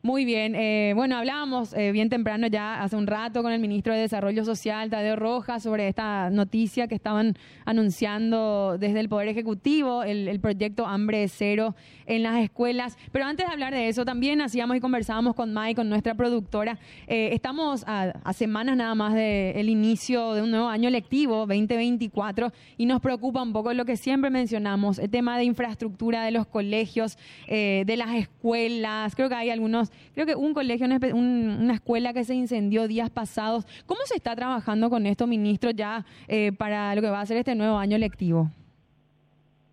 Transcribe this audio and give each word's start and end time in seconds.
Muy 0.00 0.24
bien. 0.24 0.54
Eh, 0.54 0.92
bueno, 0.94 1.16
hablábamos 1.16 1.74
eh, 1.74 1.90
bien 1.90 2.08
temprano 2.08 2.46
ya 2.46 2.80
hace 2.80 2.94
un 2.94 3.08
rato 3.08 3.42
con 3.42 3.50
el 3.50 3.58
ministro 3.58 3.92
de 3.92 3.98
Desarrollo 3.98 4.44
Social, 4.44 4.90
Tadeo 4.90 5.16
Rojas, 5.16 5.64
sobre 5.64 5.88
esta 5.88 6.30
noticia 6.30 6.86
que 6.86 6.94
estaban 6.94 7.36
anunciando 7.64 8.76
desde 8.78 9.00
el 9.00 9.08
Poder 9.08 9.26
Ejecutivo, 9.26 10.04
el, 10.04 10.38
proyecto 10.38 10.86
Hambre 10.86 11.26
Cero 11.26 11.74
en 12.06 12.22
las 12.22 12.40
escuelas. 12.40 12.96
Pero 13.10 13.24
antes 13.24 13.46
de 13.48 13.52
hablar 13.52 13.74
de 13.74 13.88
eso, 13.88 14.04
también 14.04 14.40
hacíamos 14.40 14.76
y 14.76 14.80
conversábamos 14.80 15.34
con 15.34 15.52
Mai, 15.52 15.74
con 15.74 15.88
nuestra 15.88 16.14
productora. 16.14 16.78
Eh, 17.08 17.30
estamos 17.32 17.82
a, 17.88 18.12
semanas 18.32 18.76
nada 18.76 18.94
más 18.94 19.14
del 19.14 19.68
inicio 19.68 20.34
de 20.34 20.42
un 20.42 20.52
nuevo 20.52 20.68
año 20.68 20.90
lectivo, 20.90 21.38
2024, 21.38 22.52
y 22.76 22.86
nos 22.86 23.00
preocupa 23.00 23.42
un 23.42 23.52
poco 23.52 23.72
lo 23.72 23.84
que 23.84 23.96
siempre 23.96 24.30
mencionamos, 24.30 25.00
el 25.00 25.10
tema 25.10 25.36
de 25.36 25.44
infraestructura 25.44 26.22
de 26.24 26.30
los 26.30 26.46
colegios, 26.46 27.18
de 27.48 27.94
las 27.96 28.14
escuelas. 28.14 29.16
Creo 29.16 29.28
que 29.28 29.34
hay 29.34 29.50
algunos 29.50 29.87
creo 30.14 30.26
que 30.26 30.34
un 30.34 30.54
colegio, 30.54 30.86
una, 31.14 31.74
escuela 31.74 32.12
que 32.12 32.24
se 32.24 32.34
incendió 32.34 32.88
días 32.88 33.10
pasados. 33.10 33.66
¿Cómo 33.86 34.00
se 34.04 34.16
está 34.16 34.34
trabajando 34.34 34.90
con 34.90 35.06
esto, 35.06 35.26
ministro, 35.26 35.70
ya 35.70 36.04
eh, 36.26 36.52
para 36.52 36.94
lo 36.94 37.02
que 37.02 37.10
va 37.10 37.20
a 37.20 37.26
ser 37.26 37.36
este 37.36 37.54
nuevo 37.54 37.76
año 37.76 37.98
lectivo? 37.98 38.50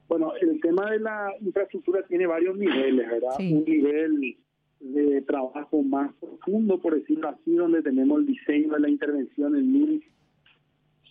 Bueno, 0.08 0.34
el 0.39 0.62
tema 0.62 0.91
de 0.91 0.99
la 0.99 1.34
infraestructura 1.41 2.03
tiene 2.08 2.27
varios 2.27 2.55
niveles, 2.58 3.09
¿verdad? 3.09 3.36
Un 3.39 3.66
nivel 3.66 4.38
de 4.80 5.22
trabajo 5.23 5.81
más 5.81 6.13
profundo, 6.16 6.80
por 6.80 6.94
decirlo 6.94 7.30
así, 7.30 7.55
donde 7.55 7.81
tenemos 7.81 8.20
el 8.20 8.27
diseño 8.27 8.73
de 8.73 8.80
la 8.80 8.89
intervención 8.89 9.55
en 9.55 10.02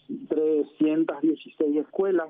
1.316 0.08 1.80
escuelas. 1.80 2.28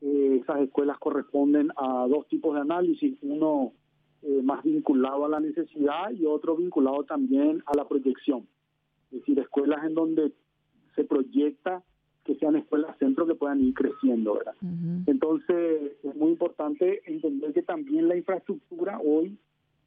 Eh, 0.00 0.38
esas 0.42 0.60
escuelas 0.60 0.96
corresponden 0.98 1.70
a 1.76 2.06
dos 2.08 2.28
tipos 2.28 2.54
de 2.54 2.60
análisis. 2.60 3.18
Uno 3.22 3.72
eh, 4.22 4.42
más 4.42 4.62
vinculado 4.64 5.24
a 5.24 5.28
la 5.28 5.40
necesidad 5.40 6.10
y 6.10 6.26
otro 6.26 6.56
vinculado 6.56 7.04
también 7.04 7.62
a 7.66 7.76
la 7.76 7.86
proyección. 7.86 8.46
Es 9.10 9.20
decir, 9.20 9.38
escuelas 9.38 9.84
en 9.84 9.94
donde 9.94 10.32
se 10.96 11.04
proyecta 11.04 11.82
que 12.24 12.34
sean 12.34 12.56
escuelas 12.56 12.98
centro 12.98 13.26
que 13.26 13.34
puedan 13.34 13.60
ir 13.60 13.72
creciendo, 13.72 14.34
¿verdad? 14.34 14.54
Entonces, 15.06 15.92
es 16.02 16.14
muy 16.14 16.32
importante 16.32 17.00
entender 17.06 17.54
que 17.54 17.62
también 17.62 18.06
la 18.06 18.16
infraestructura 18.16 19.00
hoy 19.02 19.38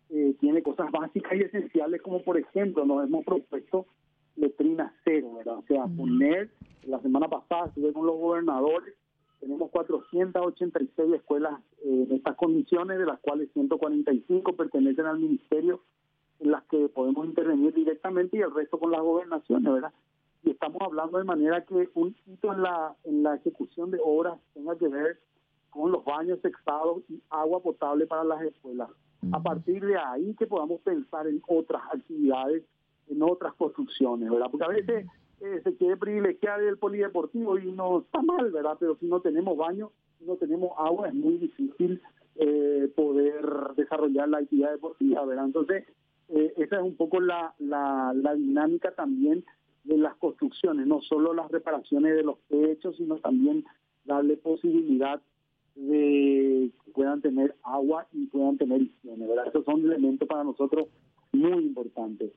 eh, 0.09 0.35
tiene 0.39 0.63
cosas 0.63 0.91
básicas 0.91 1.33
y 1.35 1.41
esenciales, 1.41 2.01
como 2.01 2.23
por 2.23 2.37
ejemplo, 2.37 2.83
nos 2.85 3.05
hemos 3.05 3.23
propuesto 3.25 3.85
letrina 4.35 4.93
cero, 5.03 5.33
¿verdad? 5.37 5.57
O 5.57 5.63
sea, 5.67 5.85
poner, 5.85 6.49
la 6.87 6.99
semana 7.01 7.27
pasada 7.27 7.67
estuve 7.67 7.93
con 7.93 8.07
los 8.07 8.17
gobernadores 8.17 8.95
tenemos 9.41 9.71
486 9.71 11.13
escuelas 11.15 11.59
eh, 11.83 12.05
en 12.07 12.15
estas 12.15 12.35
condiciones, 12.35 12.99
de 12.99 13.05
las 13.05 13.19
cuales 13.19 13.51
145 13.53 14.55
pertenecen 14.55 15.07
al 15.07 15.19
ministerio, 15.19 15.81
en 16.39 16.51
las 16.51 16.63
que 16.65 16.87
podemos 16.89 17.25
intervenir 17.25 17.73
directamente 17.73 18.37
y 18.37 18.41
el 18.41 18.53
resto 18.53 18.79
con 18.79 18.91
las 18.91 19.01
gobernaciones, 19.01 19.73
¿verdad? 19.73 19.93
Y 20.43 20.51
estamos 20.51 20.81
hablando 20.81 21.17
de 21.17 21.23
manera 21.23 21.65
que 21.65 21.89
un 21.95 22.15
hito 22.25 22.53
en 22.53 22.61
la, 22.61 22.95
en 23.03 23.23
la 23.23 23.35
ejecución 23.35 23.91
de 23.91 23.99
obras 24.03 24.39
tenga 24.53 24.77
que 24.77 24.87
ver 24.87 25.19
con 25.71 25.91
los 25.91 26.05
baños 26.05 26.39
sexados 26.41 27.03
y 27.09 27.21
agua 27.29 27.61
potable 27.61 28.05
para 28.05 28.23
las 28.23 28.41
escuelas. 28.43 28.89
A 29.31 29.41
partir 29.41 29.85
de 29.85 29.97
ahí 29.97 30.35
que 30.35 30.47
podamos 30.47 30.81
pensar 30.81 31.27
en 31.27 31.41
otras 31.47 31.81
actividades, 31.93 32.63
en 33.07 33.21
otras 33.21 33.53
construcciones, 33.53 34.29
¿verdad? 34.29 34.47
Porque 34.49 34.65
a 34.65 34.69
veces 34.69 35.05
se 35.63 35.75
quiere 35.75 35.97
privilegiar 35.97 36.61
el 36.61 36.77
polideportivo 36.77 37.57
y 37.57 37.71
no 37.71 37.99
está 37.99 38.21
mal, 38.21 38.51
¿verdad? 38.51 38.77
Pero 38.79 38.95
si 38.97 39.07
no 39.07 39.21
tenemos 39.21 39.57
baño, 39.57 39.91
si 40.19 40.25
no 40.25 40.35
tenemos 40.35 40.71
agua, 40.77 41.07
es 41.07 41.13
muy 41.13 41.37
difícil 41.37 42.01
eh, 42.35 42.91
poder 42.95 43.43
desarrollar 43.75 44.29
la 44.29 44.39
actividad 44.39 44.71
deportiva, 44.71 45.25
¿verdad? 45.25 45.45
Entonces, 45.45 45.85
eh, 46.29 46.53
esa 46.57 46.77
es 46.77 46.83
un 46.83 46.95
poco 46.95 47.19
la, 47.19 47.53
la, 47.59 48.13
la 48.15 48.35
dinámica 48.35 48.91
también 48.91 49.43
de 49.83 49.97
las 49.97 50.15
construcciones, 50.17 50.85
no 50.87 51.01
solo 51.01 51.33
las 51.33 51.49
reparaciones 51.51 52.15
de 52.15 52.23
los 52.23 52.39
techos, 52.47 52.95
sino 52.97 53.17
también 53.17 53.65
darle 54.05 54.37
posibilidad 54.37 55.21
de 55.75 56.71
que 56.85 56.91
puedan 56.91 57.21
tener 57.21 57.55
agua 57.63 58.07
y 58.11 58.27
puedan 58.27 58.57
tener 58.57 58.81
higiene, 58.81 59.27
¿verdad? 59.27 59.47
Esos 59.47 59.65
son 59.65 59.83
elementos 59.85 60.27
para 60.27 60.43
nosotros 60.43 60.87
muy 61.31 61.63
importantes. 61.63 62.31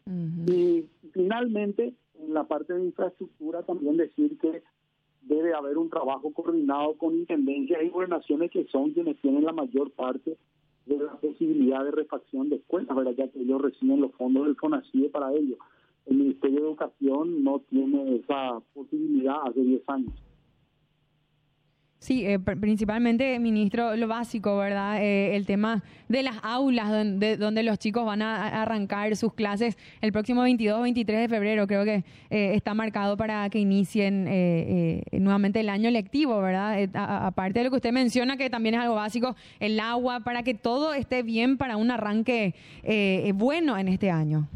Y 0.47 0.87
finalmente, 1.13 1.95
en 2.21 2.35
la 2.35 2.45
parte 2.45 2.75
de 2.75 2.85
infraestructura 2.85 3.63
también 3.63 3.97
decir 3.97 4.39
que 4.39 4.63
debe 5.23 5.55
haber 5.55 5.79
un 5.79 5.91
trabajo 5.91 6.33
coordinado 6.33 6.95
con 6.99 7.15
intendencias 7.15 7.83
y 7.83 7.89
gobernaciones 7.89 8.51
que 8.51 8.67
son 8.67 8.93
quienes 8.93 9.21
tienen 9.21 9.45
la 9.45 9.53
mayor 9.53 9.91
parte 9.93 10.37
de 10.87 10.99
la 10.99 11.15
posibilidad 11.17 11.83
de 11.85 11.91
refacción 11.91 12.51
de 12.51 12.57
escuelas, 12.57 12.95
¿verdad? 12.95 13.15
ya 13.17 13.29
que 13.29 13.41
ellos 13.41 13.63
reciben 13.63 14.01
los 14.01 14.13
fondos 14.13 14.47
del 14.47 14.57
FONACIE 14.57 15.09
para 15.09 15.33
ello. 15.33 15.57
El 16.07 16.19
Ministerio 16.19 16.61
de 16.61 16.67
Educación 16.67 17.43
no 17.43 17.61
tiene 17.71 18.17
esa 18.17 18.61
posibilidad 18.75 19.37
hace 19.47 19.61
10 19.61 19.83
años. 19.87 20.13
Sí, 22.05 22.23
eh, 22.27 22.39
principalmente, 22.39 23.39
ministro, 23.39 23.97
lo 23.97 24.07
básico, 24.07 24.59
¿verdad? 24.59 25.03
Eh, 25.03 25.37
el 25.37 25.47
tema 25.47 25.83
de 26.07 26.23
las 26.23 26.37
aulas 26.43 26.91
donde, 26.91 27.39
donde 27.39 27.63
los 27.63 27.79
chicos 27.79 28.05
van 28.05 28.21
a 28.21 28.61
arrancar 28.61 29.17
sus 29.17 29.33
clases 29.33 29.79
el 30.03 30.13
próximo 30.13 30.43
22 30.43 30.83
23 30.83 31.21
de 31.23 31.29
febrero. 31.35 31.67
Creo 31.67 31.87
que 31.87 32.05
eh, 32.29 32.53
está 32.57 32.75
marcado 32.75 33.17
para 33.17 33.49
que 33.49 33.59
inicien 33.59 34.25
nuevamente 35.13 35.61
el 35.61 35.71
año 35.71 35.91
lectivo, 35.91 36.43
¿verdad? 36.43 36.91
aparte 36.93 37.61
de 37.61 37.65
lo 37.65 37.71
que 37.71 37.77
usted 37.77 37.93
menciona, 37.93 38.37
que 38.37 38.51
también 38.51 38.75
es 38.75 38.83
algo 38.83 38.97
básico, 38.97 39.35
el 39.59 39.81
agua, 39.81 40.21
para 40.21 40.43
que 40.43 40.53
todo 40.53 40.93
esté 40.93 41.23
bien 41.23 41.57
para 41.57 41.79
un 41.79 41.91
arranque 41.91 42.53
bueno 43.35 43.79
en 43.79 43.89
este 43.89 44.11
año. 44.11 44.47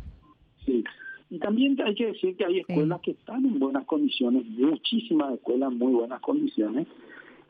Sí. 0.67 0.85
Y 1.31 1.39
también 1.39 1.81
hay 1.81 1.95
que 1.95 2.09
decir 2.09 2.37
que 2.37 2.45
hay 2.45 2.59
escuelas 2.59 3.01
que 3.01 3.13
están 3.13 3.47
en 3.47 3.59
buenas 3.59 3.87
condiciones, 3.87 4.45
muchísimas 4.45 5.33
escuelas 5.33 5.73
en 5.73 5.79
muy 5.79 5.93
buenas 5.93 6.21
condiciones, 6.21 6.87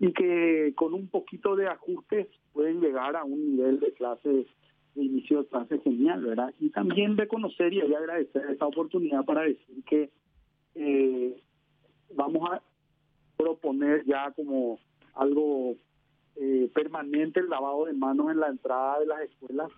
y 0.00 0.12
que 0.12 0.72
con 0.76 0.94
un 0.94 1.08
poquito 1.08 1.56
de 1.56 1.66
ajustes 1.66 2.28
pueden 2.52 2.80
llegar 2.80 3.16
a 3.16 3.24
un 3.24 3.56
nivel 3.56 3.80
de 3.80 3.92
clase 3.92 4.46
de 4.94 5.04
inicio 5.04 5.42
de 5.42 5.48
clase 5.48 5.78
genial, 5.80 6.24
¿verdad? 6.24 6.52
Y 6.58 6.70
también 6.70 7.16
reconocer 7.16 7.72
y 7.72 7.80
agradecer 7.80 8.46
esta 8.50 8.66
oportunidad 8.66 9.24
para 9.24 9.42
decir 9.42 9.84
que 9.84 10.10
eh, 10.74 11.40
vamos 12.14 12.50
a 12.50 12.62
proponer 13.36 14.04
ya 14.04 14.32
como 14.32 14.78
algo 15.14 15.76
eh, 16.36 16.70
permanente 16.74 17.40
el 17.40 17.48
lavado 17.48 17.86
de 17.86 17.92
manos 17.92 18.30
en 18.30 18.40
la 18.40 18.48
entrada 18.48 19.00
de 19.00 19.06
las 19.06 19.20
escuelas 19.22 19.70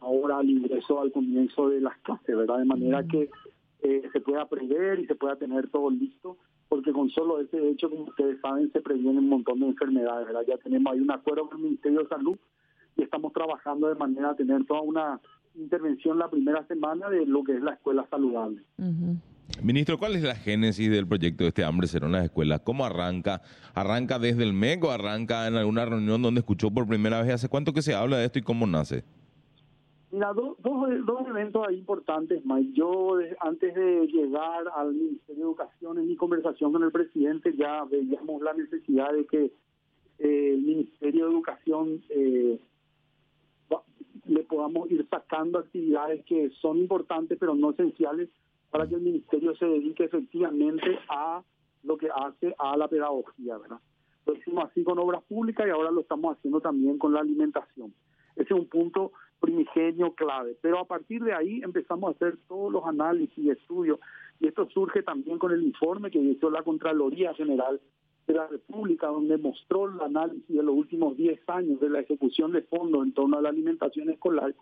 ahora 0.00 0.38
al 0.38 0.50
ingreso 0.50 1.00
al 1.00 1.12
comienzo 1.12 1.68
de 1.68 1.80
las 1.80 1.96
clases, 1.98 2.36
¿verdad? 2.36 2.58
De 2.58 2.64
manera 2.64 3.04
que 3.06 3.30
eh, 3.82 4.02
se 4.12 4.20
pueda 4.20 4.48
prever 4.48 5.00
y 5.00 5.06
se 5.06 5.14
pueda 5.14 5.36
tener 5.36 5.68
todo 5.68 5.90
listo 5.90 6.38
porque 6.68 6.92
con 6.92 7.10
solo 7.10 7.40
ese 7.40 7.70
hecho, 7.70 7.88
como 7.88 8.04
ustedes 8.04 8.40
saben, 8.40 8.70
se 8.72 8.80
previene 8.80 9.18
un 9.18 9.28
montón 9.28 9.60
de 9.60 9.66
enfermedades, 9.66 10.26
¿verdad? 10.26 10.42
Ya 10.46 10.58
tenemos 10.58 10.92
ahí 10.92 11.00
un 11.00 11.10
acuerdo 11.10 11.48
con 11.48 11.58
el 11.58 11.64
Ministerio 11.64 12.00
de 12.00 12.08
Salud 12.08 12.36
y 12.96 13.02
estamos 13.02 13.32
trabajando 13.32 13.88
de 13.88 13.94
manera 13.94 14.30
a 14.30 14.36
tener 14.36 14.64
toda 14.64 14.80
una 14.80 15.20
intervención 15.54 16.18
la 16.18 16.28
primera 16.28 16.66
semana 16.66 17.08
de 17.08 17.24
lo 17.26 17.44
que 17.44 17.56
es 17.56 17.62
la 17.62 17.72
escuela 17.72 18.06
saludable. 18.10 18.62
Ministro, 19.62 19.96
¿cuál 19.96 20.16
es 20.16 20.22
la 20.22 20.34
génesis 20.34 20.90
del 20.90 21.06
proyecto 21.06 21.44
de 21.44 21.48
este 21.48 21.64
hambre 21.64 21.86
cero 21.86 22.06
en 22.06 22.12
las 22.12 22.24
escuelas? 22.24 22.60
¿Cómo 22.60 22.84
arranca? 22.84 23.42
¿Arranca 23.74 24.18
desde 24.18 24.42
el 24.42 24.52
MEC 24.52 24.84
o 24.84 24.90
arranca 24.90 25.46
en 25.46 25.54
alguna 25.54 25.84
reunión 25.84 26.20
donde 26.20 26.40
escuchó 26.40 26.70
por 26.70 26.86
primera 26.86 27.22
vez? 27.22 27.32
¿Hace 27.32 27.48
cuánto 27.48 27.72
que 27.72 27.82
se 27.82 27.94
habla 27.94 28.18
de 28.18 28.26
esto 28.26 28.38
y 28.38 28.42
cómo 28.42 28.66
nace? 28.66 29.04
Mira, 30.10 30.32
dos, 30.32 30.56
dos, 30.62 31.26
eventos 31.28 31.66
ahí 31.66 31.78
importantes, 31.78 32.44
Mike. 32.44 32.72
Yo, 32.74 33.18
antes 33.40 33.74
de 33.74 34.06
llegar 34.06 34.64
al 34.74 34.94
Ministerio 34.94 35.36
de 35.36 35.50
Educación, 35.50 35.98
en 35.98 36.05
conversación 36.16 36.72
con 36.72 36.82
el 36.82 36.92
presidente, 36.92 37.54
ya 37.56 37.84
veíamos 37.84 38.42
la 38.42 38.52
necesidad 38.54 39.12
de 39.12 39.26
que 39.26 39.44
eh, 40.18 40.52
el 40.54 40.62
Ministerio 40.62 41.26
de 41.26 41.32
Educación 41.32 42.02
eh, 42.10 42.58
le 44.26 44.42
podamos 44.42 44.90
ir 44.90 45.06
sacando 45.08 45.58
actividades 45.58 46.24
que 46.24 46.50
son 46.60 46.78
importantes, 46.78 47.38
pero 47.38 47.54
no 47.54 47.70
esenciales, 47.70 48.28
para 48.70 48.88
que 48.88 48.96
el 48.96 49.00
Ministerio 49.00 49.54
se 49.56 49.66
dedique 49.66 50.04
efectivamente 50.04 50.98
a 51.08 51.42
lo 51.84 51.96
que 51.96 52.08
hace 52.12 52.54
a 52.58 52.76
la 52.76 52.88
pedagogía, 52.88 53.56
¿verdad? 53.58 53.78
Lo 54.26 54.34
hicimos 54.34 54.64
así 54.64 54.82
con 54.82 54.98
obras 54.98 55.22
públicas 55.24 55.66
y 55.66 55.70
ahora 55.70 55.92
lo 55.92 56.00
estamos 56.00 56.36
haciendo 56.36 56.60
también 56.60 56.98
con 56.98 57.12
la 57.12 57.20
alimentación. 57.20 57.94
Ese 58.34 58.52
es 58.52 58.60
un 58.60 58.66
punto 58.66 59.12
primigenio 59.40 60.14
clave. 60.14 60.56
Pero 60.60 60.80
a 60.80 60.84
partir 60.84 61.22
de 61.22 61.32
ahí 61.32 61.60
empezamos 61.62 62.08
a 62.08 62.16
hacer 62.16 62.36
todos 62.48 62.72
los 62.72 62.84
análisis 62.84 63.38
y 63.38 63.50
estudios. 63.50 64.00
Y 64.40 64.48
esto 64.48 64.68
surge 64.70 65.02
también 65.02 65.38
con 65.38 65.52
el 65.52 65.62
informe 65.62 66.10
que 66.10 66.18
hizo 66.18 66.50
la 66.50 66.62
Contraloría 66.62 67.34
General 67.34 67.80
de 68.26 68.34
la 68.34 68.46
República, 68.46 69.06
donde 69.06 69.38
mostró 69.38 69.86
el 69.86 70.00
análisis 70.00 70.48
de 70.48 70.62
los 70.62 70.74
últimos 70.74 71.16
10 71.16 71.40
años 71.48 71.80
de 71.80 71.90
la 71.90 72.00
ejecución 72.00 72.52
de 72.52 72.62
fondos 72.62 73.04
en 73.04 73.12
torno 73.12 73.38
a 73.38 73.42
la 73.42 73.50
alimentación 73.50 74.10
escolar 74.10 74.54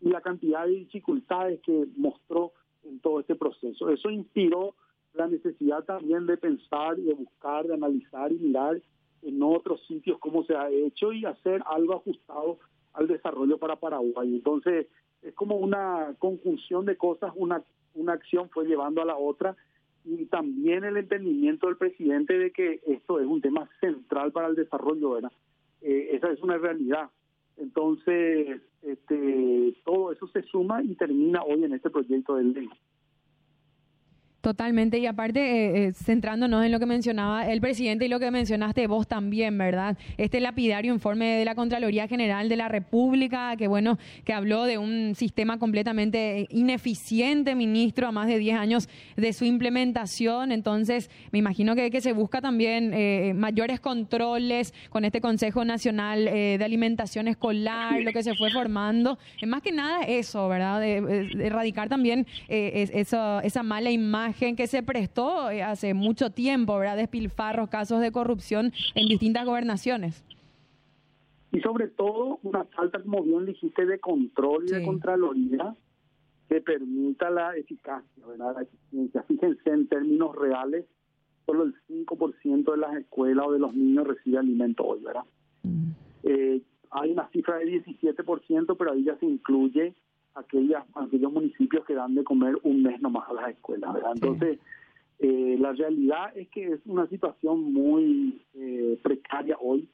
y 0.00 0.08
la 0.08 0.20
cantidad 0.20 0.64
de 0.64 0.72
dificultades 0.72 1.60
que 1.60 1.86
mostró 1.96 2.52
en 2.82 3.00
todo 3.00 3.20
este 3.20 3.34
proceso. 3.34 3.90
Eso 3.90 4.10
inspiró 4.10 4.74
la 5.12 5.26
necesidad 5.26 5.84
también 5.84 6.26
de 6.26 6.36
pensar 6.36 6.98
y 6.98 7.02
de 7.02 7.14
buscar, 7.14 7.66
de 7.66 7.74
analizar 7.74 8.32
y 8.32 8.36
mirar 8.36 8.80
en 9.22 9.42
otros 9.42 9.84
sitios 9.86 10.18
cómo 10.18 10.44
se 10.44 10.56
ha 10.56 10.70
hecho 10.70 11.12
y 11.12 11.24
hacer 11.24 11.62
algo 11.66 11.94
ajustado 11.94 12.58
al 12.94 13.06
desarrollo 13.06 13.58
para 13.58 13.76
Paraguay. 13.76 14.34
Entonces, 14.36 14.86
es 15.22 15.34
como 15.34 15.56
una 15.56 16.14
conjunción 16.18 16.86
de 16.86 16.96
cosas, 16.96 17.32
una, 17.36 17.62
una 17.94 18.14
acción 18.14 18.48
fue 18.50 18.66
llevando 18.66 19.02
a 19.02 19.04
la 19.06 19.16
otra 19.16 19.56
y 20.04 20.26
también 20.26 20.84
el 20.84 20.96
entendimiento 20.96 21.66
del 21.66 21.76
presidente 21.76 22.38
de 22.38 22.50
que 22.50 22.80
esto 22.86 23.20
es 23.20 23.26
un 23.26 23.40
tema 23.40 23.68
central 23.80 24.32
para 24.32 24.48
el 24.48 24.54
desarrollo, 24.54 25.10
¿verdad? 25.10 25.32
Eh, 25.82 26.10
esa 26.12 26.30
es 26.30 26.40
una 26.42 26.58
realidad. 26.58 27.10
Entonces, 27.56 28.62
este, 28.82 29.74
todo 29.84 30.12
eso 30.12 30.26
se 30.28 30.42
suma 30.42 30.82
y 30.82 30.94
termina 30.94 31.42
hoy 31.42 31.64
en 31.64 31.74
este 31.74 31.90
proyecto 31.90 32.36
de 32.36 32.44
ley. 32.44 32.70
Totalmente, 34.40 34.98
y 34.98 35.04
aparte, 35.04 35.40
eh, 35.40 35.88
eh, 35.88 35.92
centrándonos 35.92 36.64
en 36.64 36.72
lo 36.72 36.80
que 36.80 36.86
mencionaba 36.86 37.46
el 37.46 37.60
presidente 37.60 38.06
y 38.06 38.08
lo 38.08 38.18
que 38.18 38.30
mencionaste 38.30 38.86
vos 38.86 39.06
también, 39.06 39.58
¿verdad? 39.58 39.98
Este 40.16 40.40
lapidario 40.40 40.94
informe 40.94 41.26
de 41.36 41.44
la 41.44 41.54
Contraloría 41.54 42.08
General 42.08 42.48
de 42.48 42.56
la 42.56 42.68
República, 42.68 43.54
que 43.58 43.68
bueno, 43.68 43.98
que 44.24 44.32
habló 44.32 44.64
de 44.64 44.78
un 44.78 45.14
sistema 45.14 45.58
completamente 45.58 46.46
ineficiente, 46.48 47.54
ministro, 47.54 48.08
a 48.08 48.12
más 48.12 48.28
de 48.28 48.38
10 48.38 48.56
años 48.56 48.88
de 49.14 49.34
su 49.34 49.44
implementación. 49.44 50.52
Entonces, 50.52 51.10
me 51.32 51.38
imagino 51.38 51.74
que, 51.74 51.90
que 51.90 52.00
se 52.00 52.14
busca 52.14 52.40
también 52.40 52.94
eh, 52.94 53.34
mayores 53.34 53.78
controles 53.78 54.72
con 54.88 55.04
este 55.04 55.20
Consejo 55.20 55.66
Nacional 55.66 56.24
de 56.24 56.64
Alimentación 56.64 57.28
Escolar, 57.28 58.00
lo 58.00 58.12
que 58.12 58.22
se 58.22 58.34
fue 58.36 58.50
formando. 58.50 59.18
más 59.46 59.60
que 59.60 59.72
nada 59.72 60.00
eso, 60.04 60.48
¿verdad? 60.48 60.80
De, 60.80 61.28
erradicar 61.44 61.90
también 61.90 62.26
esa, 62.48 63.40
esa 63.40 63.62
mala 63.62 63.90
imagen 63.90 64.29
que 64.34 64.66
se 64.66 64.82
prestó 64.82 65.50
eh, 65.50 65.62
hace 65.62 65.94
mucho 65.94 66.30
tiempo, 66.30 66.78
¿verdad? 66.78 66.96
Despilfarros, 66.96 67.68
casos 67.68 68.00
de 68.00 68.12
corrupción 68.12 68.72
en 68.94 69.08
distintas 69.08 69.44
gobernaciones. 69.44 70.24
Y 71.52 71.60
sobre 71.60 71.88
todo 71.88 72.38
una 72.42 72.64
falta, 72.64 73.02
como 73.02 73.22
bien 73.22 73.46
dijiste, 73.46 73.84
de 73.84 73.98
control 73.98 74.64
y 74.68 74.72
de 74.72 74.84
contraloría 74.84 75.74
que 76.48 76.60
permita 76.60 77.30
la 77.30 77.56
eficacia, 77.56 78.26
¿verdad? 78.26 78.54
La 78.56 78.62
eficiencia. 78.62 79.22
Fíjense 79.24 79.70
en 79.70 79.88
términos 79.88 80.34
reales, 80.36 80.86
solo 81.46 81.64
el 81.64 81.74
5% 81.88 82.70
de 82.70 82.76
las 82.76 82.96
escuelas 82.96 83.46
o 83.48 83.52
de 83.52 83.58
los 83.58 83.74
niños 83.74 84.06
recibe 84.06 84.38
alimento 84.38 84.84
hoy, 84.84 85.00
¿verdad? 85.00 85.24
Mm. 85.62 85.90
Eh, 86.24 86.62
hay 86.90 87.12
una 87.12 87.28
cifra 87.30 87.58
de 87.58 87.84
17%, 87.84 88.76
pero 88.76 88.92
ahí 88.92 89.04
ya 89.04 89.16
se 89.18 89.26
incluye 89.26 89.94
aquellas, 90.34 90.84
aquellos 90.94 91.32
municipios 91.32 91.84
que 91.84 91.94
dan 91.94 92.14
de 92.14 92.24
comer 92.24 92.56
un 92.62 92.82
mes 92.82 93.00
nomás 93.00 93.28
a 93.28 93.34
las 93.34 93.50
escuelas. 93.50 93.94
¿verdad? 93.94 94.12
Entonces, 94.14 94.58
eh, 95.18 95.56
la 95.58 95.72
realidad 95.72 96.36
es 96.36 96.48
que 96.48 96.72
es 96.72 96.80
una 96.86 97.06
situación 97.08 97.72
muy 97.72 98.40
eh, 98.54 98.98
precaria 99.02 99.56
hoy. 99.60 99.88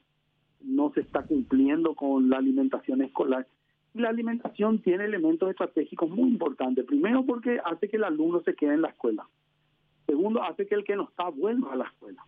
No 0.61 0.91
se 0.93 1.01
está 1.01 1.23
cumpliendo 1.23 1.95
con 1.95 2.29
la 2.29 2.37
alimentación 2.37 3.01
escolar. 3.01 3.47
Y 3.93 3.99
la 3.99 4.09
alimentación 4.09 4.79
tiene 4.79 5.05
elementos 5.05 5.49
estratégicos 5.49 6.09
muy 6.09 6.29
importantes. 6.29 6.85
Primero, 6.85 7.25
porque 7.25 7.59
hace 7.63 7.89
que 7.89 7.97
el 7.97 8.03
alumno 8.03 8.41
se 8.41 8.55
quede 8.55 8.73
en 8.73 8.81
la 8.81 8.89
escuela. 8.89 9.27
Segundo, 10.05 10.41
hace 10.41 10.65
que 10.65 10.75
el 10.75 10.83
que 10.83 10.95
no 10.95 11.03
está 11.03 11.29
vuelva 11.29 11.73
a 11.73 11.75
la 11.75 11.85
escuela. 11.85 12.23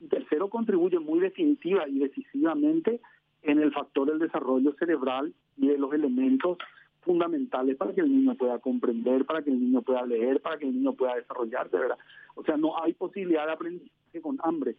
Y 0.00 0.08
tercero, 0.08 0.48
contribuye 0.48 0.98
muy 0.98 1.20
definitiva 1.20 1.88
y 1.88 1.98
decisivamente 1.98 3.00
en 3.42 3.60
el 3.60 3.72
factor 3.72 4.08
del 4.08 4.18
desarrollo 4.18 4.74
cerebral 4.74 5.32
y 5.56 5.68
de 5.68 5.78
los 5.78 5.92
elementos 5.92 6.58
fundamentales 7.02 7.76
para 7.76 7.94
que 7.94 8.00
el 8.00 8.08
niño 8.08 8.34
pueda 8.34 8.58
comprender, 8.58 9.24
para 9.24 9.42
que 9.42 9.50
el 9.50 9.60
niño 9.60 9.82
pueda 9.82 10.04
leer, 10.04 10.40
para 10.40 10.58
que 10.58 10.66
el 10.66 10.74
niño 10.74 10.92
pueda 10.94 11.16
desarrollarse, 11.16 11.76
¿verdad? 11.76 11.98
O 12.34 12.44
sea, 12.44 12.56
no 12.56 12.82
hay 12.82 12.92
posibilidad 12.94 13.46
de 13.46 13.52
aprendizaje 13.52 14.20
con 14.20 14.38
hambre. 14.42 14.76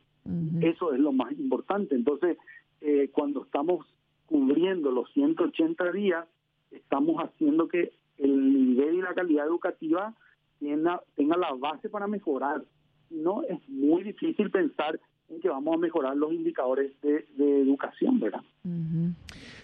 Eso 0.61 0.93
es 0.93 0.99
lo 0.99 1.11
más 1.11 1.31
importante. 1.33 1.95
Entonces, 1.95 2.37
eh, 2.81 3.09
cuando 3.11 3.43
estamos 3.43 3.85
cubriendo 4.27 4.91
los 4.91 5.11
180 5.13 5.91
días, 5.91 6.27
estamos 6.71 7.17
haciendo 7.23 7.67
que 7.67 7.91
el 8.17 8.53
nivel 8.53 8.95
y 8.95 9.01
la 9.01 9.13
calidad 9.13 9.47
educativa 9.47 10.13
tenga, 10.59 11.01
tenga 11.15 11.37
la 11.37 11.53
base 11.53 11.89
para 11.89 12.07
mejorar. 12.07 12.63
No 13.09 13.43
es 13.43 13.67
muy 13.67 14.03
difícil 14.03 14.51
pensar 14.51 14.99
en 15.29 15.41
que 15.41 15.49
vamos 15.49 15.73
a 15.73 15.77
mejorar 15.77 16.15
los 16.15 16.31
indicadores 16.31 16.91
de, 17.01 17.25
educación, 17.61 18.19
¿verdad? 18.19 18.43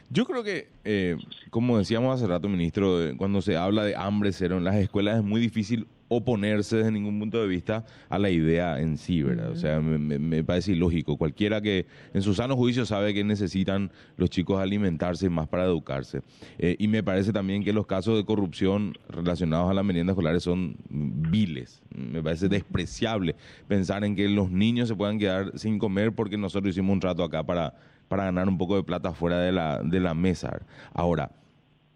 Yo 0.10 0.26
creo 0.26 0.44
que, 0.44 0.70
eh, 0.86 1.18
como 1.50 1.78
decíamos 1.78 2.16
hace 2.16 2.28
rato, 2.28 2.48
ministro, 2.48 2.98
cuando 3.18 3.42
se 3.42 3.58
habla 3.58 3.84
de 3.84 3.96
hambre 3.96 4.32
cero 4.32 4.58
en 4.58 4.64
las 4.64 4.76
escuelas 4.76 5.18
es 5.18 5.24
muy 5.24 5.42
difícil 5.42 5.88
oponerse 6.10 6.78
desde 6.78 6.92
ningún 6.92 7.20
punto 7.20 7.42
de 7.42 7.48
vista 7.48 7.86
a 8.10 8.18
la 8.18 8.30
idea 8.30 8.80
en 8.80 8.98
sí, 8.98 9.22
¿verdad? 9.24 9.52
O 9.52 9.56
sea, 9.56 9.80
me, 9.82 10.44
parece 10.44 10.72
ilógico. 10.72 11.18
Cualquiera 11.18 11.62
que 11.62 11.86
en 12.14 12.22
su 12.22 12.34
sano 12.34 12.56
juicio 12.56 12.86
sabe 12.86 13.14
que 13.14 13.24
necesitan 13.24 13.92
los 14.16 14.30
chicos 14.30 14.62
alimentarse 14.62 15.30
más 15.30 15.48
para 15.48 15.66
educarse. 15.66 16.22
Eh, 16.58 16.76
y 16.80 16.88
me 16.88 17.04
parece 17.04 17.34
también 17.34 17.64
que 17.64 17.74
los 17.74 17.86
casos 17.86 18.16
de 18.16 18.26
corrupción 18.26 18.98
relacionados 19.10 19.70
a 19.70 19.74
las 19.74 19.84
meriendas 19.84 20.14
escolares 20.14 20.44
son 20.44 20.78
viles. 20.90 21.82
Me 21.94 22.24
parece 22.24 22.48
despreciable 22.48 23.36
pensar 23.68 24.04
en 24.04 24.16
que 24.16 24.30
los 24.30 24.50
niños 24.50 24.88
se 24.88 24.96
puedan 24.96 25.20
quedar 25.20 25.52
sin 25.56 25.78
comer 25.78 26.14
porque 26.14 26.38
nosotros 26.38 26.72
hicimos 26.72 26.94
un 26.94 27.00
trato 27.00 27.24
acá 27.24 27.44
para 27.44 27.74
para 28.08 28.26
ganar 28.26 28.48
un 28.48 28.58
poco 28.58 28.76
de 28.76 28.84
plata 28.84 29.14
fuera 29.14 29.40
de 29.40 29.52
la, 29.52 29.82
de 29.84 30.00
la 30.00 30.14
mesa. 30.14 30.62
Ahora, 30.94 31.32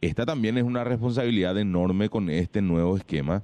esta 0.02 0.26
también 0.26 0.58
es 0.58 0.64
una 0.64 0.84
responsabilidad 0.84 1.58
enorme 1.58 2.10
con 2.10 2.30
este 2.30 2.62
nuevo 2.62 2.98
esquema 2.98 3.44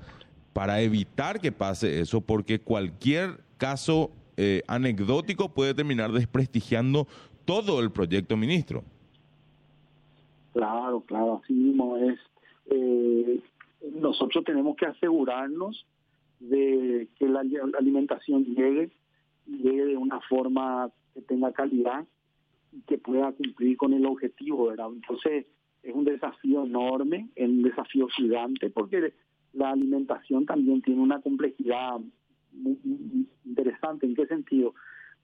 para 0.53 0.81
evitar 0.81 1.39
que 1.39 1.51
pase 1.51 1.99
eso, 1.99 2.19
porque 2.19 2.59
cualquier 2.59 3.41
caso 3.57 4.11
eh, 4.37 4.63
anecdótico 4.67 5.49
puede 5.49 5.73
terminar 5.73 6.11
desprestigiando 6.11 7.07
todo 7.45 7.79
el 7.79 7.91
proyecto, 7.91 8.35
ministro. 8.35 8.83
Claro, 10.53 11.01
claro, 11.01 11.41
así 11.43 11.53
mismo 11.53 11.97
es. 11.97 12.19
Eh, 12.71 13.39
nosotros 13.93 14.43
tenemos 14.43 14.75
que 14.75 14.87
asegurarnos 14.87 15.85
de 16.39 17.07
que 17.17 17.27
la 17.27 17.41
alimentación 17.77 18.43
llegue, 18.45 18.91
llegue 19.45 19.85
de 19.85 19.97
una 19.97 20.19
forma 20.21 20.89
que 21.13 21.21
tenga 21.21 21.51
calidad, 21.51 22.05
que 22.85 22.97
pueda 22.97 23.31
cumplir 23.31 23.77
con 23.77 23.93
el 23.93 24.05
objetivo, 24.05 24.67
¿verdad? 24.67 24.89
Entonces, 24.93 25.45
es 25.83 25.95
un 25.95 26.03
desafío 26.03 26.65
enorme, 26.65 27.29
es 27.35 27.47
un 27.47 27.63
desafío 27.63 28.07
gigante, 28.07 28.69
porque 28.69 29.13
la 29.53 29.71
alimentación 29.71 30.45
también 30.45 30.81
tiene 30.81 31.01
una 31.01 31.21
complejidad 31.21 31.99
muy, 32.51 32.77
interesante. 33.45 34.05
¿En 34.05 34.15
qué 34.15 34.27
sentido? 34.27 34.73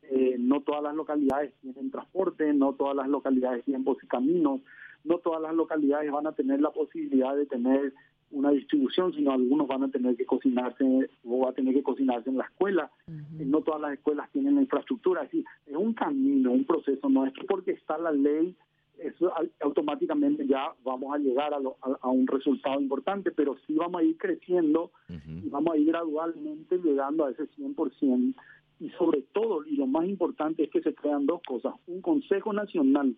Eh, 0.04 0.36
no 0.40 0.62
todas 0.62 0.84
las 0.84 0.96
localidades 0.96 1.54
tienen 1.62 1.92
transporte, 1.92 2.54
no 2.54 2.74
todas 2.74 2.96
las 2.96 3.08
localidades 3.08 3.64
tienen 3.64 3.86
y 3.88 4.08
caminos, 4.08 4.62
no 5.04 5.18
todas 5.20 5.42
las 5.42 5.54
localidades 5.54 6.12
van 6.12 6.28
a 6.28 6.34
tener 6.34 6.62
la 6.62 6.72
posibilidad 6.72 7.36
de 7.36 7.46
tener 7.46 7.94
una 8.33 8.51
distribución, 8.51 9.13
sino 9.13 9.31
algunos 9.31 9.68
van 9.68 9.83
a 9.83 9.90
tener 9.90 10.16
que 10.16 10.25
cocinarse 10.25 10.83
o 11.23 11.40
va 11.40 11.52
a 11.52 11.54
tener 11.54 11.73
que 11.73 11.83
cocinarse 11.83 12.30
en 12.30 12.37
la 12.37 12.45
escuela. 12.45 12.92
No 13.07 13.61
todas 13.61 13.81
las 13.81 13.94
escuelas 13.94 14.30
tienen 14.31 14.56
la 14.56 14.61
infraestructura. 14.61 15.21
Es 15.21 15.31
decir, 15.31 15.45
es 15.66 15.75
un 15.75 15.94
camino, 15.94 16.52
un 16.52 16.66
proceso. 16.66 17.09
No 17.09 17.25
es 17.25 17.33
porque 17.47 17.71
está 17.71 17.97
la 17.97 18.11
ley, 18.11 18.56
eso 18.97 19.31
automáticamente 19.61 20.47
ya 20.47 20.73
vamos 20.83 21.13
a 21.13 21.18
llegar 21.18 21.54
a, 21.54 21.57
a, 22.02 22.09
un 22.09 22.28
resultado 22.28 22.80
importante, 22.80 23.31
pero 23.31 23.57
sí 23.66 23.75
vamos 23.75 24.02
a 24.02 24.04
ir 24.04 24.18
creciendo 24.18 24.92
y 25.09 25.49
vamos 25.49 25.73
a 25.73 25.78
ir 25.78 25.87
gradualmente 25.87 26.78
llegando 26.78 27.25
a 27.25 27.31
ese 27.31 27.47
100%. 27.52 28.33
Y 28.80 28.90
sobre 28.92 29.21
todo, 29.33 29.66
y 29.66 29.75
lo 29.75 29.87
más 29.87 30.06
importante 30.06 30.63
es 30.63 30.69
que 30.69 30.81
se 30.81 30.94
crean 30.94 31.25
dos 31.25 31.42
cosas. 31.47 31.73
Un 31.87 32.02
Consejo 32.02 32.52
Nacional 32.52 33.16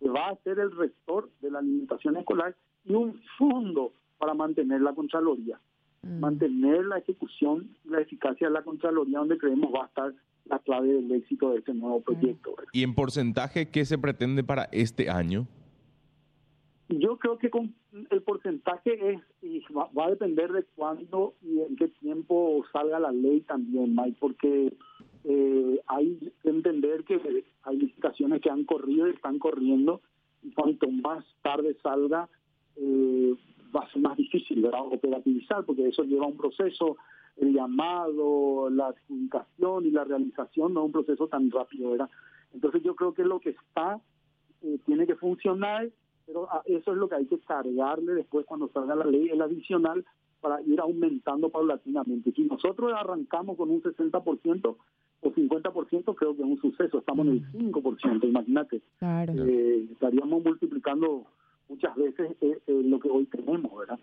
que 0.00 0.08
va 0.08 0.30
a 0.30 0.36
ser 0.36 0.58
el 0.58 0.72
rector 0.72 1.30
de 1.40 1.50
la 1.50 1.58
alimentación 1.58 2.16
escolar 2.16 2.56
y 2.84 2.94
un 2.94 3.20
fondo 3.36 3.92
para 4.20 4.34
mantener 4.34 4.82
la 4.82 4.94
Contraloría, 4.94 5.58
mm. 6.02 6.20
mantener 6.20 6.84
la 6.84 6.98
ejecución 6.98 7.70
y 7.84 7.88
la 7.88 8.00
eficacia 8.02 8.46
de 8.46 8.52
la 8.52 8.62
Contraloría, 8.62 9.18
donde 9.18 9.38
creemos 9.38 9.72
va 9.74 9.84
a 9.84 9.86
estar 9.86 10.14
la 10.44 10.58
clave 10.58 10.92
del 10.92 11.10
éxito 11.12 11.50
de 11.50 11.58
este 11.58 11.74
nuevo 11.74 12.00
proyecto. 12.02 12.54
¿Y 12.72 12.82
en 12.82 12.94
porcentaje 12.94 13.70
qué 13.70 13.84
se 13.84 13.98
pretende 13.98 14.44
para 14.44 14.64
este 14.72 15.08
año? 15.08 15.46
Yo 16.88 17.18
creo 17.18 17.38
que 17.38 17.50
con 17.50 17.72
el 18.10 18.22
porcentaje 18.22 19.14
es 19.14 19.20
va, 19.74 20.06
a 20.06 20.10
depender 20.10 20.50
de 20.52 20.64
cuándo 20.74 21.34
y 21.40 21.60
en 21.60 21.76
qué 21.76 21.88
tiempo 21.88 22.64
salga 22.72 22.98
la 22.98 23.12
ley 23.12 23.40
también, 23.42 23.94
Mike, 23.94 24.16
porque 24.18 24.72
eh, 25.24 25.80
hay 25.86 26.32
que 26.42 26.48
entender 26.48 27.04
que 27.04 27.44
hay 27.62 27.76
licitaciones 27.76 28.42
que 28.42 28.50
han 28.50 28.64
corrido 28.64 29.06
y 29.06 29.12
están 29.12 29.38
corriendo 29.38 30.02
y 30.42 30.50
cuanto 30.50 30.90
más 30.90 31.24
tarde 31.42 31.76
salga, 31.82 32.28
eh, 32.76 33.34
va 33.74 33.80
a 33.80 33.92
ser 33.92 34.02
más 34.02 34.16
difícil 34.16 34.62
¿verdad? 34.62 34.80
operativizar 34.80 35.64
porque 35.64 35.88
eso 35.88 36.02
lleva 36.04 36.26
un 36.26 36.36
proceso, 36.36 36.96
el 37.36 37.52
llamado, 37.52 38.70
la 38.70 38.88
adjudicación 38.88 39.86
y 39.86 39.90
la 39.90 40.04
realización 40.04 40.74
no 40.74 40.80
es 40.80 40.86
un 40.86 40.92
proceso 40.92 41.28
tan 41.28 41.50
rápido. 41.50 41.90
¿verdad? 41.90 42.10
Entonces 42.52 42.82
yo 42.82 42.94
creo 42.94 43.14
que 43.14 43.24
lo 43.24 43.40
que 43.40 43.50
está 43.50 44.00
eh, 44.62 44.78
tiene 44.84 45.06
que 45.06 45.14
funcionar, 45.14 45.88
pero 46.26 46.48
eso 46.66 46.92
es 46.92 46.98
lo 46.98 47.08
que 47.08 47.16
hay 47.16 47.26
que 47.26 47.38
cargarle 47.40 48.14
después 48.14 48.46
cuando 48.46 48.68
salga 48.68 48.94
la 48.94 49.04
ley, 49.04 49.28
el 49.28 49.40
adicional 49.40 50.04
para 50.40 50.60
ir 50.62 50.80
aumentando 50.80 51.50
paulatinamente. 51.50 52.32
Si 52.32 52.44
nosotros 52.44 52.92
arrancamos 52.94 53.56
con 53.56 53.70
un 53.70 53.82
60% 53.82 54.76
o 55.22 55.30
50%, 55.30 56.14
creo 56.14 56.36
que 56.36 56.42
es 56.42 56.48
un 56.48 56.60
suceso. 56.60 56.98
Estamos 56.98 57.26
en 57.26 57.32
el 57.32 57.52
5%, 57.52 58.24
imagínate. 58.24 58.80
Eh, 59.46 59.86
estaríamos 59.92 60.42
multiplicando 60.42 61.26
muchas 61.70 61.94
veces 61.96 62.36
es, 62.40 62.58
lo 62.66 62.98
que 63.00 63.08
hoy 63.08 63.24
tenemos, 63.26 63.70
¿verdad? 63.74 63.98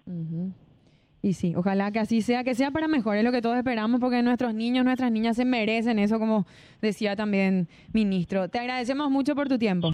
Y 1.21 1.33
sí, 1.33 1.53
ojalá 1.55 1.91
que 1.91 1.99
así 1.99 2.21
sea, 2.21 2.43
que 2.43 2.55
sea 2.55 2.71
para 2.71 2.87
mejor, 2.87 3.17
es 3.17 3.23
lo 3.23 3.31
que 3.31 3.41
todos 3.41 3.57
esperamos, 3.57 3.99
porque 3.99 4.23
nuestros 4.23 4.53
niños, 4.53 4.85
nuestras 4.85 5.11
niñas 5.11 5.35
se 5.35 5.45
merecen 5.45 5.99
eso, 5.99 6.19
como 6.19 6.45
decía 6.81 7.15
también 7.15 7.67
ministro. 7.93 8.49
Te 8.49 8.59
agradecemos 8.59 9.11
mucho 9.11 9.35
por 9.35 9.49
tu 9.49 9.57
tiempo. 9.57 9.91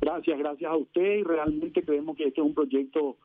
Gracias, 0.00 0.38
gracias 0.38 0.70
a 0.70 0.76
usted 0.76 1.18
y 1.18 1.22
realmente 1.22 1.82
creemos 1.82 2.16
que 2.16 2.24
este 2.24 2.40
es 2.40 2.46
un 2.46 2.54
proyecto 2.54 3.18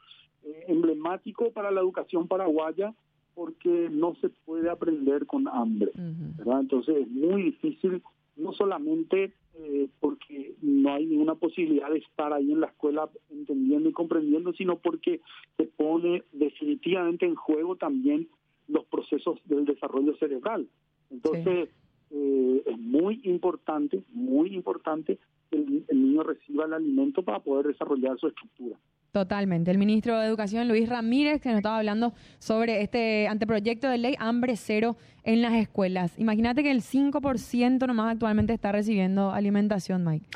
eh, 0.43 0.65
emblemático 0.67 1.51
para 1.51 1.71
la 1.71 1.81
educación 1.81 2.27
paraguaya 2.27 2.93
porque 3.33 3.89
no 3.91 4.15
se 4.21 4.29
puede 4.29 4.69
aprender 4.69 5.25
con 5.25 5.47
hambre, 5.47 5.91
¿verdad? 5.95 6.61
Entonces 6.61 6.95
es 7.01 7.07
muy 7.09 7.43
difícil, 7.43 8.01
no 8.35 8.53
solamente 8.53 9.33
eh, 9.57 9.87
porque 9.99 10.55
no 10.61 10.93
hay 10.93 11.05
ninguna 11.05 11.35
posibilidad 11.35 11.89
de 11.89 11.99
estar 11.99 12.33
ahí 12.33 12.51
en 12.51 12.59
la 12.59 12.67
escuela 12.67 13.09
entendiendo 13.29 13.89
y 13.89 13.93
comprendiendo, 13.93 14.51
sino 14.53 14.77
porque 14.79 15.21
se 15.57 15.63
pone 15.65 16.23
definitivamente 16.33 17.25
en 17.25 17.35
juego 17.35 17.75
también 17.75 18.27
los 18.67 18.85
procesos 18.85 19.39
del 19.45 19.65
desarrollo 19.65 20.15
cerebral. 20.17 20.67
Entonces, 21.09 21.69
eh, 22.11 22.63
es 22.65 22.77
muy 22.77 23.21
importante, 23.23 24.03
muy 24.11 24.53
importante 24.53 25.19
que 25.49 25.57
el, 25.57 25.85
niño 25.89 26.23
reciba 26.23 26.65
el 26.65 26.73
alimento 26.73 27.23
para 27.23 27.39
poder 27.39 27.67
desarrollar 27.67 28.19
su 28.19 28.27
estructura. 28.27 28.77
Totalmente. 29.15 29.71
El 29.71 29.77
ministro 29.77 30.19
de 30.19 30.27
Educación, 30.27 30.67
Luis 30.67 30.89
Ramírez, 30.89 31.39
que 31.39 31.47
nos 31.47 31.59
estaba 31.59 31.77
hablando 31.77 32.13
sobre 32.37 32.81
este 32.81 33.29
anteproyecto 33.29 33.87
de 33.87 33.97
ley 33.97 34.15
hambre 34.19 34.57
cero 34.57 34.97
en 35.23 35.41
las 35.41 35.53
escuelas. 35.53 36.11
Imagínate 36.17 36.63
que 36.63 36.71
el 36.71 36.81
5% 36.81 37.87
nomás 37.87 38.11
actualmente 38.11 38.51
está 38.51 38.73
recibiendo 38.73 39.31
alimentación, 39.31 40.03
Mike. 40.03 40.27